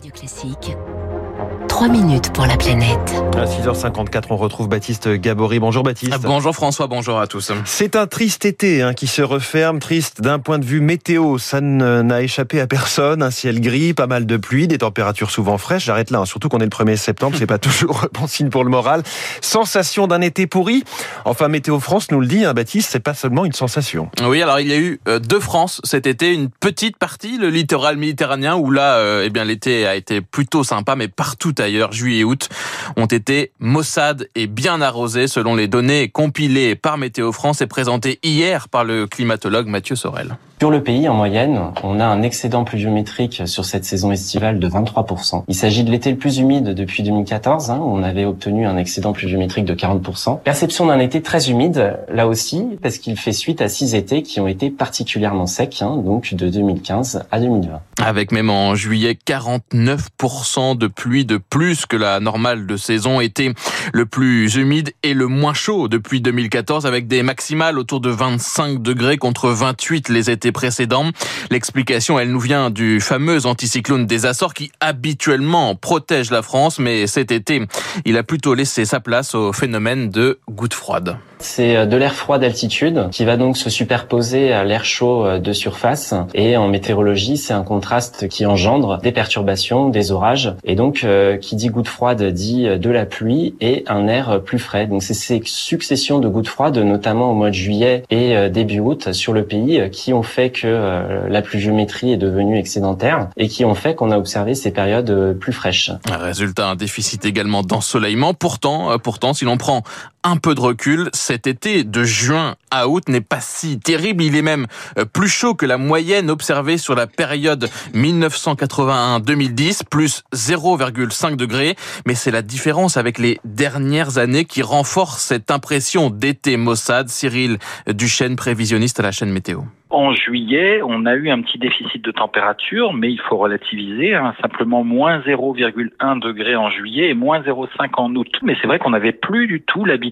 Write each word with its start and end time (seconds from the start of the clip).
Radio 0.00 0.12
Classique. 0.12 1.59
3 1.80 1.88
minutes 1.88 2.30
pour 2.34 2.44
la 2.44 2.58
planète. 2.58 3.22
À 3.34 3.46
6h54, 3.46 4.24
on 4.28 4.36
retrouve 4.36 4.68
Baptiste 4.68 5.08
Gabory. 5.08 5.60
Bonjour 5.60 5.82
Baptiste. 5.82 6.12
Ah, 6.14 6.18
bonjour 6.18 6.54
François, 6.54 6.88
bonjour 6.88 7.18
à 7.18 7.26
tous. 7.26 7.52
C'est 7.64 7.96
un 7.96 8.06
triste 8.06 8.44
été 8.44 8.82
hein, 8.82 8.92
qui 8.92 9.06
se 9.06 9.22
referme, 9.22 9.78
triste 9.78 10.20
d'un 10.20 10.38
point 10.38 10.58
de 10.58 10.66
vue 10.66 10.82
météo. 10.82 11.38
Ça 11.38 11.62
n'a 11.62 12.20
échappé 12.20 12.60
à 12.60 12.66
personne. 12.66 13.22
Un 13.22 13.30
ciel 13.30 13.62
gris, 13.62 13.94
pas 13.94 14.06
mal 14.06 14.26
de 14.26 14.36
pluie, 14.36 14.68
des 14.68 14.76
températures 14.76 15.30
souvent 15.30 15.56
fraîches. 15.56 15.86
J'arrête 15.86 16.10
là, 16.10 16.18
hein. 16.18 16.26
surtout 16.26 16.50
qu'on 16.50 16.58
est 16.58 16.64
le 16.64 16.68
1er 16.68 16.96
septembre, 16.96 17.36
c'est 17.38 17.46
pas 17.46 17.56
toujours 17.58 18.08
bon 18.12 18.26
signe 18.26 18.50
pour 18.50 18.62
le 18.62 18.68
moral. 18.68 19.02
Sensation 19.40 20.06
d'un 20.06 20.20
été 20.20 20.46
pourri. 20.46 20.84
Enfin, 21.24 21.48
Météo 21.48 21.80
France 21.80 22.10
nous 22.10 22.20
le 22.20 22.26
dit, 22.26 22.44
hein, 22.44 22.52
Baptiste, 22.52 22.90
c'est 22.92 23.00
pas 23.00 23.14
seulement 23.14 23.46
une 23.46 23.54
sensation. 23.54 24.10
Oui, 24.22 24.42
alors 24.42 24.60
il 24.60 24.68
y 24.68 24.74
a 24.74 24.78
eu 24.78 25.00
euh, 25.08 25.18
deux 25.18 25.40
France 25.40 25.80
cet 25.84 26.06
été, 26.06 26.34
une 26.34 26.50
petite 26.50 26.98
partie, 26.98 27.38
le 27.38 27.48
littoral 27.48 27.96
méditerranéen, 27.96 28.56
où 28.56 28.70
là, 28.70 28.96
euh, 28.96 29.22
eh 29.24 29.30
bien 29.30 29.44
l'été 29.44 29.86
a 29.86 29.94
été 29.94 30.20
plutôt 30.20 30.62
sympa, 30.62 30.94
mais 30.94 31.08
partout 31.08 31.54
ailleurs, 31.56 31.69
juillet 31.92 32.20
et 32.20 32.24
août, 32.24 32.48
ont 32.96 33.06
été 33.06 33.52
maussades 33.58 34.28
et 34.34 34.46
bien 34.46 34.80
arrosés 34.80 35.28
selon 35.28 35.54
les 35.54 35.68
données 35.68 36.08
compilées 36.08 36.74
par 36.74 36.98
Météo 36.98 37.32
France 37.32 37.60
et 37.60 37.66
présentées 37.66 38.18
hier 38.22 38.68
par 38.68 38.84
le 38.84 39.06
climatologue 39.06 39.66
Mathieu 39.66 39.96
Sorel. 39.96 40.36
Sur 40.60 40.70
le 40.70 40.82
pays, 40.82 41.08
en 41.08 41.14
moyenne, 41.14 41.58
on 41.82 42.00
a 42.00 42.04
un 42.04 42.20
excédent 42.20 42.64
pluviométrique 42.64 43.44
sur 43.46 43.64
cette 43.64 43.86
saison 43.86 44.12
estivale 44.12 44.58
de 44.58 44.68
23%. 44.68 45.44
Il 45.48 45.54
s'agit 45.54 45.84
de 45.84 45.90
l'été 45.90 46.10
le 46.10 46.18
plus 46.18 46.36
humide 46.36 46.74
depuis 46.74 47.02
2014, 47.02 47.70
hein, 47.70 47.78
où 47.80 47.96
on 47.96 48.02
avait 48.02 48.26
obtenu 48.26 48.66
un 48.66 48.76
excédent 48.76 49.14
pluviométrique 49.14 49.64
de 49.64 49.72
40%. 49.72 50.42
Perception 50.42 50.84
d'un 50.84 50.98
été 50.98 51.22
très 51.22 51.48
humide, 51.48 51.98
là 52.12 52.26
aussi, 52.26 52.76
parce 52.82 52.98
qu'il 52.98 53.16
fait 53.16 53.32
suite 53.32 53.62
à 53.62 53.70
six 53.70 53.94
étés 53.94 54.22
qui 54.22 54.38
ont 54.38 54.48
été 54.48 54.68
particulièrement 54.68 55.46
secs, 55.46 55.80
hein, 55.80 55.96
donc 55.96 56.34
de 56.34 56.50
2015 56.50 57.24
à 57.30 57.40
2020. 57.40 57.80
Avec 58.04 58.30
même 58.30 58.50
en 58.50 58.74
juillet 58.74 59.16
49% 59.26 60.76
de 60.76 60.86
pluie 60.88 61.24
de 61.24 61.38
plus 61.38 61.86
que 61.86 61.96
la 61.96 62.20
normale 62.20 62.66
de 62.66 62.76
saison, 62.76 63.20
été 63.20 63.54
le 63.94 64.04
plus 64.04 64.56
humide 64.56 64.92
et 65.02 65.14
le 65.14 65.26
moins 65.26 65.54
chaud 65.54 65.88
depuis 65.88 66.20
2014, 66.20 66.84
avec 66.84 67.08
des 67.08 67.22
maximales 67.22 67.78
autour 67.78 68.00
de 68.00 68.10
25 68.10 68.82
degrés 68.82 69.16
contre 69.16 69.48
28 69.48 70.10
les 70.10 70.28
étés 70.30 70.49
précédents. 70.52 71.06
L'explication, 71.50 72.18
elle 72.18 72.30
nous 72.30 72.40
vient 72.40 72.70
du 72.70 73.00
fameux 73.00 73.46
anticyclone 73.46 74.06
des 74.06 74.26
Açores 74.26 74.54
qui 74.54 74.70
habituellement 74.80 75.74
protège 75.74 76.30
la 76.30 76.42
France, 76.42 76.78
mais 76.78 77.06
cet 77.06 77.32
été, 77.32 77.66
il 78.04 78.16
a 78.16 78.22
plutôt 78.22 78.54
laissé 78.54 78.84
sa 78.84 79.00
place 79.00 79.34
au 79.34 79.52
phénomène 79.52 80.10
de 80.10 80.38
gouttes 80.48 80.74
froides. 80.74 81.16
C'est 81.40 81.76
euh, 81.76 81.86
de 81.86 81.96
l'air 81.96 82.14
froid 82.14 82.38
d'altitude 82.38 83.08
qui 83.10 83.24
va 83.24 83.36
donc 83.36 83.56
se 83.56 83.70
superposer 83.70 84.52
à 84.52 84.62
l'air 84.64 84.84
chaud 84.84 85.24
euh, 85.24 85.38
de 85.38 85.52
surface. 85.52 86.14
Et 86.34 86.56
en 86.56 86.68
météorologie, 86.68 87.36
c'est 87.36 87.54
un 87.54 87.64
contraste 87.64 88.28
qui 88.28 88.46
engendre 88.46 88.98
des 88.98 89.12
perturbations, 89.12 89.88
des 89.88 90.12
orages. 90.12 90.52
Et 90.64 90.74
donc, 90.74 91.02
euh, 91.02 91.38
qui 91.38 91.56
dit 91.56 91.68
gouttes 91.68 91.88
froides 91.88 92.22
dit 92.22 92.64
de 92.64 92.90
la 92.90 93.06
pluie 93.06 93.54
et 93.60 93.84
un 93.88 94.06
air 94.06 94.40
plus 94.44 94.58
frais. 94.58 94.86
Donc, 94.86 95.02
c'est 95.02 95.14
ces 95.14 95.40
successions 95.44 96.18
de 96.18 96.28
gouttes 96.28 96.48
froides, 96.48 96.78
notamment 96.78 97.30
au 97.30 97.34
mois 97.34 97.48
de 97.48 97.54
juillet 97.54 98.02
et 98.10 98.48
début 98.50 98.80
août 98.80 99.12
sur 99.12 99.32
le 99.32 99.44
pays, 99.44 99.88
qui 99.90 100.12
ont 100.12 100.22
fait 100.22 100.39
que 100.48 101.28
la 101.28 101.42
pluviométrie 101.42 102.12
est 102.12 102.16
devenue 102.16 102.58
excédentaire 102.58 103.28
et 103.36 103.48
qui 103.48 103.66
ont 103.66 103.74
fait 103.74 103.94
qu'on 103.94 104.10
a 104.10 104.16
observé 104.16 104.54
ces 104.54 104.70
périodes 104.70 105.36
plus 105.38 105.52
fraîches. 105.52 105.92
Résultat, 106.10 106.68
un 106.68 106.76
déficit 106.76 107.26
également 107.26 107.62
d'ensoleillement. 107.62 108.32
Pourtant, 108.32 108.98
pourtant, 108.98 109.34
si 109.34 109.44
l'on 109.44 109.58
prend 109.58 109.82
un 110.24 110.36
peu 110.36 110.54
de 110.54 110.60
recul, 110.60 111.08
cet 111.12 111.46
été 111.46 111.84
de 111.84 112.04
juin 112.04 112.56
à 112.70 112.88
août 112.88 113.08
n'est 113.08 113.20
pas 113.20 113.40
si 113.40 113.78
terrible. 113.80 114.22
Il 114.22 114.36
est 114.36 114.42
même 114.42 114.66
euh, 114.98 115.04
plus 115.04 115.28
chaud 115.28 115.54
que 115.54 115.66
la 115.66 115.78
moyenne 115.78 116.30
observée 116.30 116.78
sur 116.78 116.94
la 116.94 117.06
période 117.06 117.68
1981-2010, 117.94 119.82
plus 119.88 120.22
0,5 120.34 121.36
degrés. 121.36 121.74
Mais 122.06 122.14
c'est 122.14 122.30
la 122.30 122.42
différence 122.42 122.96
avec 122.96 123.18
les 123.18 123.38
dernières 123.44 124.18
années 124.18 124.44
qui 124.44 124.62
renforce 124.62 125.22
cette 125.22 125.50
impression 125.50 126.10
d'été 126.10 126.56
maussade. 126.56 127.08
Cyril 127.08 127.58
Duchesne, 127.88 128.36
prévisionniste 128.36 129.00
à 129.00 129.02
la 129.02 129.12
chaîne 129.12 129.30
Météo. 129.30 129.60
En 129.90 130.14
juillet, 130.14 130.82
on 130.84 131.04
a 131.04 131.14
eu 131.14 131.30
un 131.30 131.42
petit 131.42 131.58
déficit 131.58 132.04
de 132.04 132.12
température, 132.12 132.92
mais 132.92 133.10
il 133.10 133.20
faut 133.22 133.36
relativiser, 133.36 134.14
hein, 134.14 134.34
simplement 134.40 134.84
moins 134.84 135.18
0,1 135.18 136.20
degré 136.20 136.54
en 136.54 136.70
juillet 136.70 137.08
et 137.08 137.14
moins 137.14 137.40
0,5 137.40 137.90
en 137.96 138.14
août. 138.14 138.28
Mais 138.42 138.56
c'est 138.60 138.68
vrai 138.68 138.78
qu'on 138.78 138.90
n'avait 138.90 139.10
plus 139.10 139.48
du 139.48 139.62
tout 139.62 139.84
l'habitude 139.84 140.09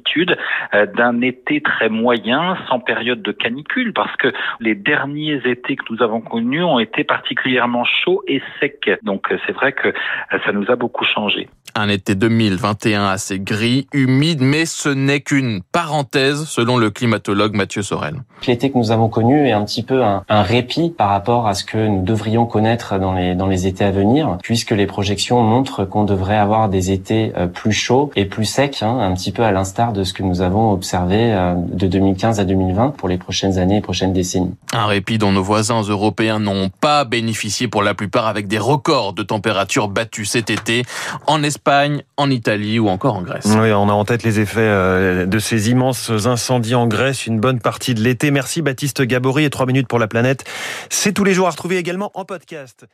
euh, 0.75 0.87
d'un 0.87 1.21
été 1.21 1.61
très 1.61 1.89
moyen, 1.89 2.57
sans 2.69 2.81
période 2.81 3.23
de 3.23 3.33
canicule, 3.33 3.93
parce 3.93 4.15
que 4.17 4.33
les 4.61 4.75
derniers 4.75 5.41
étés 5.45 5.77
que 5.77 5.85
nous 5.91 6.03
avons 6.03 6.21
connus 6.21 6.65
ont 6.65 6.79
été 6.79 7.05
particulièrement 7.05 7.85
chauds 7.85 8.23
et 8.27 8.43
secs. 8.61 8.91
Donc 9.03 9.31
euh, 9.31 9.39
c'est 9.47 9.53
vrai 9.53 9.73
que 9.73 9.89
euh, 9.89 10.39
ça 10.45 10.53
nous 10.53 10.71
a 10.71 10.77
beaucoup 10.77 11.05
changé. 11.05 11.49
Un 11.81 11.89
été 11.89 12.17
2021 12.17 13.07
assez 13.07 13.39
gris, 13.39 13.87
humide, 13.93 14.41
mais 14.41 14.67
ce 14.67 14.89
n'est 14.89 15.21
qu'une 15.21 15.63
parenthèse, 15.63 16.45
selon 16.47 16.77
le 16.77 16.91
climatologue 16.91 17.55
Mathieu 17.55 17.83
Sorel. 17.83 18.17
L'été 18.49 18.73
que 18.73 18.79
nous 18.79 18.91
avons 18.91 19.09
connu 19.09 19.47
est 19.47 19.53
un 19.53 19.65
petit 19.65 19.85
peu 19.85 20.03
un, 20.03 20.25
un, 20.29 20.43
répit 20.43 20.91
par 20.91 21.11
rapport 21.11 21.47
à 21.47 21.55
ce 21.55 21.63
que 21.63 21.79
nous 21.79 22.03
devrions 22.03 22.47
connaître 22.47 22.99
dans 22.99 23.13
les, 23.13 23.37
dans 23.37 23.47
les 23.47 23.69
étés 23.69 23.85
à 23.85 23.93
venir, 23.93 24.39
puisque 24.43 24.73
les 24.73 24.87
projections 24.87 25.41
montrent 25.45 25.85
qu'on 25.85 26.03
devrait 26.03 26.37
avoir 26.37 26.69
des 26.69 26.91
étés 26.91 27.31
euh, 27.37 27.47
plus 27.47 27.71
chauds 27.71 28.11
et 28.17 28.25
plus 28.25 28.45
secs, 28.45 28.83
hein, 28.83 28.99
un 28.99 29.15
petit 29.15 29.31
peu 29.31 29.45
à 29.45 29.53
l'instar 29.53 29.93
de 29.93 30.03
ce 30.03 30.13
que 30.13 30.25
nous 30.25 30.41
avons 30.41 30.73
observé 30.73 31.33
euh, 31.33 31.55
de 31.55 31.87
2015 31.87 32.41
à 32.41 32.45
2020 32.45 32.97
pour 32.97 33.09
les 33.09 33.19
prochaines 33.19 33.57
années 33.57 33.77
et 33.77 33.81
prochaines 33.81 34.13
décennies. 34.13 34.57
Un 34.73 34.87
répit 34.87 35.19
dont 35.19 35.31
nos 35.31 35.45
voisins 35.45 35.83
européens 35.83 36.41
n'ont 36.41 36.71
pas 36.81 37.05
bénéficié 37.05 37.69
pour 37.69 37.85
la 37.85 37.95
plupart 37.95 38.27
avec 38.27 38.49
des 38.49 38.59
records 38.59 39.13
de 39.13 39.23
température 39.23 39.87
battus 39.87 40.31
cet 40.31 40.51
été 40.51 40.83
en 41.29 41.45
Espagne, 41.45 41.68
en 42.17 42.31
Italie 42.31 42.79
ou 42.79 42.89
encore 42.89 43.17
en 43.17 43.23
Grèce. 43.23 43.47
Oui, 43.47 43.73
on 43.73 43.89
a 43.89 43.93
en 43.93 44.05
tête 44.05 44.23
les 44.23 44.41
effets 44.41 44.61
euh, 44.61 45.27
de 45.27 45.39
ces 45.39 45.71
immenses 45.71 46.11
incendies 46.27 46.75
en 46.75 46.87
Grèce 46.87 47.27
une 47.27 47.41
bonne 47.41 47.61
partie 47.61 47.95
de 47.95 48.01
l'été. 48.01 48.31
Merci 48.31 48.63
Baptiste 48.63 49.03
Gabory 49.03 49.45
et 49.45 49.51
3 49.51 49.67
minutes 49.67 49.89
pour 49.89 49.99
la 49.99 50.09
planète. 50.09 50.45
C'est 50.91 51.13
tous 51.13 51.25
les 51.25 51.35
jours 51.35 51.47
à 51.47 51.51
retrouver 51.51 51.77
également 51.77 52.11
en 52.15 52.25
podcast. 52.25 52.87